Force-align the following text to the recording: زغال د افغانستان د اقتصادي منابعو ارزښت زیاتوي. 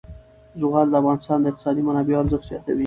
زغال 0.61 0.87
د 0.89 0.93
افغانستان 1.01 1.37
د 1.41 1.45
اقتصادي 1.51 1.81
منابعو 1.87 2.21
ارزښت 2.23 2.45
زیاتوي. 2.49 2.79